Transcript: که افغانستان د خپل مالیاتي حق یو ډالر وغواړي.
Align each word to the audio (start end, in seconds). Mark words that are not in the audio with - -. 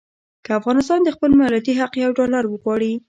که 0.45 0.51
افغانستان 0.59 0.99
د 1.03 1.09
خپل 1.15 1.31
مالیاتي 1.39 1.73
حق 1.79 1.93
یو 2.03 2.11
ډالر 2.19 2.43
وغواړي. 2.47 2.91